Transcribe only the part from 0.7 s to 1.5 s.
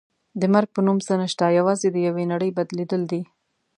په نوم څه نشته